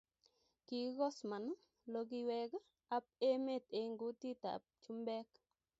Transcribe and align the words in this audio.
Kikikosman 0.67 1.45
Lokiwek 1.91 2.51
ab 2.95 3.05
emet 3.29 3.65
eng' 3.79 3.97
Kutit 3.99 4.41
ab 4.53 4.61
chumbeek 4.81 5.29